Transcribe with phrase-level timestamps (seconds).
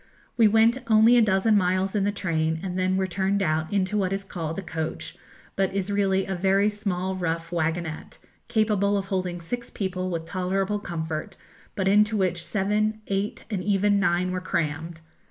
[0.35, 3.99] We went only a dozen miles in the train, and then were turned out into
[3.99, 5.15] what is called a coach,
[5.55, 8.17] but is really a very small rough wagonnette,
[8.47, 11.37] capable of holding six people with tolerable comfort,
[11.75, 15.01] but into which seven, eight, and even nine were crammed.